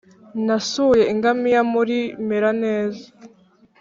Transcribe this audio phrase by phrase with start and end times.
[0.45, 1.97] Nasuye ingamiya muri
[2.27, 3.05] meraneza